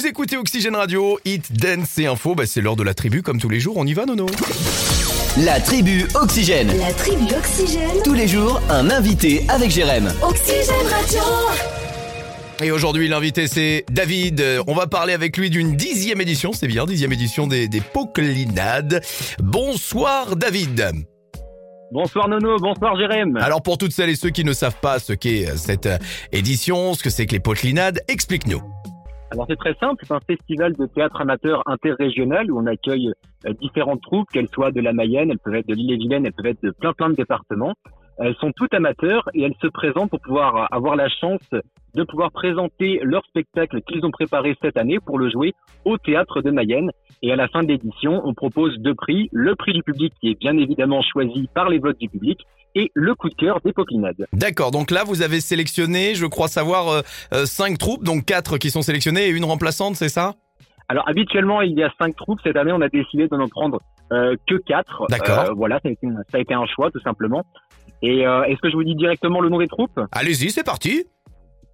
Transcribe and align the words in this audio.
Vous 0.00 0.06
écoutez 0.06 0.38
Oxygène 0.38 0.76
Radio, 0.76 1.18
Hit, 1.26 1.52
Dance 1.52 1.98
et 1.98 2.06
Info. 2.06 2.34
Bah, 2.34 2.46
c'est 2.46 2.62
l'heure 2.62 2.74
de 2.74 2.82
la 2.82 2.94
tribu, 2.94 3.20
comme 3.20 3.38
tous 3.38 3.50
les 3.50 3.60
jours. 3.60 3.76
On 3.76 3.86
y 3.86 3.92
va, 3.92 4.06
Nono 4.06 4.24
La 5.44 5.60
tribu 5.60 6.08
Oxygène. 6.14 6.68
La 6.78 6.90
tribu 6.94 7.26
Oxygène. 7.36 8.02
Tous 8.02 8.14
les 8.14 8.26
jours, 8.26 8.62
un 8.70 8.88
invité 8.88 9.44
avec 9.50 9.70
Jérém. 9.70 10.10
Oxygène 10.22 10.86
Radio. 10.90 11.20
Et 12.62 12.70
aujourd'hui, 12.70 13.08
l'invité, 13.08 13.46
c'est 13.46 13.84
David. 13.90 14.42
On 14.66 14.74
va 14.74 14.86
parler 14.86 15.12
avec 15.12 15.36
lui 15.36 15.50
d'une 15.50 15.76
dixième 15.76 16.22
édition, 16.22 16.54
c'est 16.54 16.66
bien, 16.66 16.86
dixième 16.86 17.12
édition 17.12 17.46
des, 17.46 17.68
des 17.68 17.82
Poclinades. 17.82 19.02
Bonsoir, 19.38 20.34
David. 20.34 20.92
Bonsoir 21.92 22.26
Nono, 22.26 22.56
bonsoir 22.56 22.96
Jérém. 22.96 23.36
Alors, 23.36 23.60
pour 23.60 23.76
toutes 23.76 23.92
celles 23.92 24.08
et 24.08 24.16
ceux 24.16 24.30
qui 24.30 24.44
ne 24.44 24.54
savent 24.54 24.80
pas 24.80 24.98
ce 24.98 25.12
qu'est 25.12 25.46
euh, 25.46 25.56
cette 25.56 25.86
euh, 25.86 25.98
édition, 26.32 26.94
ce 26.94 27.02
que 27.02 27.10
c'est 27.10 27.26
que 27.26 27.32
les 27.32 27.40
Poclinades, 27.40 28.00
explique-nous. 28.08 28.62
Alors 29.32 29.46
c'est 29.48 29.56
très 29.56 29.74
simple, 29.74 30.04
c'est 30.04 30.12
un 30.12 30.20
festival 30.20 30.74
de 30.74 30.86
théâtre 30.86 31.20
amateur 31.20 31.62
interrégional 31.66 32.50
où 32.50 32.58
on 32.58 32.66
accueille 32.66 33.12
euh, 33.46 33.52
différentes 33.60 34.02
troupes, 34.02 34.28
qu'elles 34.30 34.48
soient 34.48 34.72
de 34.72 34.80
la 34.80 34.92
Mayenne, 34.92 35.30
elles 35.30 35.38
peuvent 35.38 35.54
être 35.54 35.68
de 35.68 35.74
l'île-et-Vilaine, 35.74 36.26
elles 36.26 36.32
peuvent 36.32 36.46
être 36.46 36.62
de 36.62 36.72
plein 36.72 36.92
plein 36.92 37.10
de 37.10 37.14
départements. 37.14 37.74
Elles 38.18 38.34
sont 38.36 38.52
toutes 38.54 38.74
amateurs 38.74 39.28
et 39.32 39.42
elles 39.42 39.54
se 39.62 39.68
présentent 39.68 40.10
pour 40.10 40.20
pouvoir 40.20 40.68
avoir 40.72 40.94
la 40.94 41.08
chance 41.08 41.48
de 41.94 42.02
pouvoir 42.02 42.30
présenter 42.32 43.00
leur 43.02 43.24
spectacle 43.24 43.80
qu'ils 43.82 44.04
ont 44.04 44.10
préparé 44.10 44.56
cette 44.60 44.76
année 44.76 44.98
pour 44.98 45.18
le 45.18 45.30
jouer 45.30 45.54
au 45.84 45.96
théâtre 45.96 46.42
de 46.42 46.50
Mayenne. 46.50 46.90
Et 47.22 47.32
à 47.32 47.36
la 47.36 47.48
fin 47.48 47.62
de 47.62 47.68
l'édition, 47.68 48.20
on 48.24 48.34
propose 48.34 48.78
deux 48.78 48.94
prix, 48.94 49.30
le 49.32 49.54
prix 49.54 49.72
du 49.72 49.82
public 49.82 50.12
qui 50.20 50.30
est 50.30 50.38
bien 50.38 50.58
évidemment 50.58 51.02
choisi 51.02 51.48
par 51.54 51.70
les 51.70 51.78
votes 51.78 51.98
du 51.98 52.08
public 52.08 52.40
et 52.74 52.90
le 52.94 53.14
coup 53.14 53.28
de 53.28 53.34
cœur 53.34 53.60
des 53.64 53.72
Poclinades. 53.72 54.26
D'accord, 54.32 54.70
donc 54.70 54.90
là, 54.90 55.04
vous 55.04 55.22
avez 55.22 55.40
sélectionné, 55.40 56.14
je 56.14 56.26
crois 56.26 56.48
savoir, 56.48 56.88
euh, 56.88 57.00
euh, 57.32 57.46
cinq 57.46 57.78
troupes, 57.78 58.04
donc 58.04 58.24
quatre 58.24 58.58
qui 58.58 58.70
sont 58.70 58.82
sélectionnées 58.82 59.26
et 59.26 59.30
une 59.30 59.44
remplaçante, 59.44 59.96
c'est 59.96 60.08
ça? 60.08 60.34
Alors 60.90 61.08
habituellement, 61.08 61.62
il 61.62 61.78
y 61.78 61.84
a 61.84 61.92
cinq 62.00 62.16
troupes. 62.16 62.40
Cette 62.42 62.56
année, 62.56 62.72
on 62.72 62.80
a 62.80 62.88
décidé 62.88 63.28
de 63.28 63.36
n'en 63.36 63.46
prendre 63.46 63.78
euh, 64.12 64.34
que 64.48 64.56
quatre. 64.56 65.06
D'accord. 65.08 65.50
Euh, 65.50 65.52
voilà, 65.54 65.78
ça 65.84 65.88
a, 65.88 65.92
été, 65.92 66.04
ça 66.28 66.38
a 66.38 66.40
été 66.40 66.52
un 66.52 66.66
choix 66.66 66.90
tout 66.90 67.00
simplement. 67.00 67.44
Et 68.02 68.26
euh, 68.26 68.42
est-ce 68.42 68.58
que 68.60 68.68
je 68.68 68.74
vous 68.74 68.82
dis 68.82 68.96
directement 68.96 69.40
le 69.40 69.48
nom 69.50 69.58
des 69.58 69.68
troupes? 69.68 70.00
Allez-y, 70.10 70.50
c'est 70.50 70.64
parti. 70.64 71.04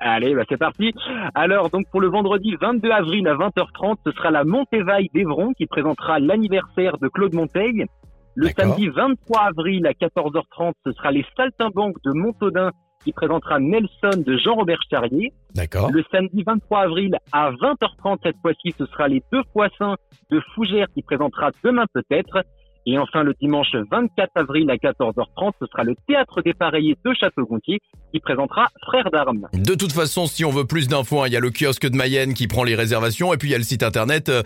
Allez, 0.00 0.34
bah 0.34 0.42
c'est 0.48 0.56
parti. 0.56 0.92
Alors, 1.36 1.70
donc 1.70 1.88
pour 1.92 2.00
le 2.00 2.08
vendredi 2.08 2.56
22 2.60 2.90
avril 2.90 3.28
à 3.28 3.34
20h30, 3.34 3.98
ce 4.04 4.10
sera 4.10 4.32
la 4.32 4.42
Montévaille 4.42 5.08
d'Evron 5.14 5.52
qui 5.52 5.66
présentera 5.66 6.18
l'anniversaire 6.18 6.98
de 6.98 7.06
Claude 7.06 7.34
Montaigne. 7.34 7.86
Le 8.34 8.48
samedi 8.48 8.88
23 8.88 9.40
avril 9.40 9.86
à 9.86 9.92
14h30, 9.92 10.72
ce 10.84 10.92
sera 10.92 11.12
les 11.12 11.24
Saltimbanques 11.36 12.02
de 12.04 12.12
Montaudin 12.12 12.70
qui 13.04 13.12
présentera 13.12 13.60
Nelson 13.60 14.16
de 14.16 14.36
Jean-Robert 14.38 14.80
Charrier. 14.90 15.32
D'accord. 15.54 15.90
Le 15.90 16.02
samedi 16.10 16.42
23 16.44 16.80
avril 16.80 17.16
à 17.32 17.52
20h30, 17.52 18.18
cette 18.22 18.36
fois-ci, 18.40 18.74
ce 18.76 18.86
sera 18.86 19.08
les 19.08 19.22
deux 19.32 19.42
poissins 19.52 19.94
de 20.30 20.40
Fougères 20.54 20.86
qui 20.94 21.02
présentera 21.02 21.50
demain 21.62 21.84
peut-être. 21.92 22.42
Et 22.86 22.98
enfin, 22.98 23.22
le 23.22 23.34
dimanche 23.40 23.68
24 23.90 24.30
avril 24.34 24.70
à 24.70 24.76
14h30, 24.76 25.52
ce 25.60 25.66
sera 25.66 25.84
le 25.84 25.94
Théâtre 26.06 26.42
des 26.42 26.52
Pareillés 26.52 26.98
de 27.04 27.14
Château-Gontier 27.14 27.78
qui 28.12 28.20
présentera 28.20 28.68
Frères 28.86 29.10
d'Armes. 29.10 29.48
De 29.54 29.74
toute 29.74 29.92
façon, 29.92 30.26
si 30.26 30.44
on 30.44 30.50
veut 30.50 30.66
plus 30.66 30.88
d'infos, 30.88 31.22
hein, 31.22 31.26
il 31.28 31.32
y 31.32 31.36
a 31.36 31.40
le 31.40 31.50
kiosque 31.50 31.88
de 31.88 31.96
Mayenne 31.96 32.34
qui 32.34 32.46
prend 32.46 32.64
les 32.64 32.74
réservations 32.74 33.32
et 33.32 33.38
puis 33.38 33.48
il 33.48 33.52
y 33.52 33.54
a 33.54 33.58
le 33.58 33.64
site 33.64 33.82
internet 33.82 34.28
euh, 34.28 34.42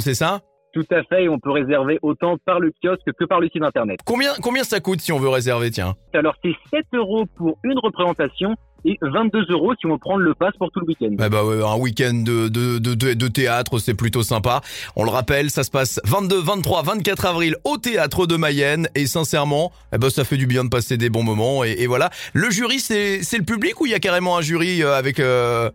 c'est 0.00 0.14
ça? 0.14 0.40
Tout 0.72 0.86
à 0.90 1.02
fait, 1.02 1.24
et 1.24 1.28
on 1.28 1.38
peut 1.38 1.50
réserver 1.50 1.98
autant 2.00 2.38
par 2.38 2.58
le 2.58 2.72
kiosque 2.82 3.12
que 3.18 3.24
par 3.24 3.40
le 3.40 3.48
site 3.48 3.62
internet. 3.62 4.00
Combien 4.06 4.32
combien 4.40 4.64
ça 4.64 4.80
coûte 4.80 5.00
si 5.00 5.12
on 5.12 5.18
veut 5.18 5.28
réserver, 5.28 5.70
tiens 5.70 5.94
Alors, 6.14 6.34
c'est 6.42 6.54
7 6.70 6.86
euros 6.94 7.26
pour 7.36 7.58
une 7.62 7.78
représentation 7.78 8.56
et 8.84 8.98
22 9.02 9.50
euros 9.50 9.74
si 9.78 9.86
on 9.86 9.90
veut 9.90 9.98
prendre 9.98 10.22
le 10.22 10.34
pass 10.34 10.52
pour 10.58 10.70
tout 10.70 10.80
le 10.80 10.86
week-end. 10.86 11.10
Bah 11.12 11.28
bah 11.28 11.44
ouais, 11.44 11.62
un 11.62 11.76
week-end 11.76 12.14
de, 12.14 12.48
de, 12.48 12.78
de, 12.78 13.28
théâtre, 13.28 13.78
c'est 13.78 13.94
plutôt 13.94 14.22
sympa. 14.22 14.60
On 14.96 15.04
le 15.04 15.10
rappelle, 15.10 15.50
ça 15.50 15.62
se 15.62 15.70
passe 15.70 16.00
22, 16.04 16.40
23, 16.40 16.82
24 16.82 17.26
avril 17.26 17.56
au 17.64 17.76
théâtre 17.76 18.26
de 18.26 18.36
Mayenne 18.36 18.88
et 18.94 19.06
sincèrement, 19.06 19.72
eh 19.94 19.98
ben 19.98 20.10
ça 20.10 20.24
fait 20.24 20.36
du 20.36 20.46
bien 20.46 20.64
de 20.64 20.70
passer 20.70 20.96
des 20.96 21.10
bons 21.10 21.22
moments 21.22 21.64
et, 21.64 21.76
et 21.78 21.86
voilà. 21.86 22.10
Le 22.32 22.50
jury, 22.50 22.80
c'est 22.80 23.22
c'est 23.22 23.38
le 23.38 23.44
public 23.44 23.80
ou 23.80 23.86
il 23.86 23.92
y 23.92 23.94
a 23.94 24.00
carrément 24.00 24.36
un 24.36 24.40
jury 24.40 24.82
euh, 24.82 24.96
avec 24.96 25.20
euh, 25.20 25.70